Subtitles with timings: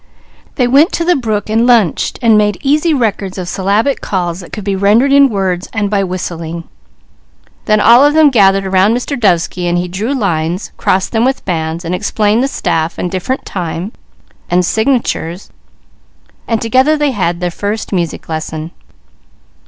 [0.55, 4.51] They went to the brook and lunched and made easy records of syllabic calls that
[4.51, 6.63] could be rendered in words and by whistling.
[7.65, 9.15] Then all of them gathered around Mr.
[9.15, 13.45] Dovesky while he drew lines, crossed them with bands and explained the staff, and different
[13.45, 13.91] time,
[14.49, 15.51] and signatures,
[16.47, 18.71] and together they had their first music lesson.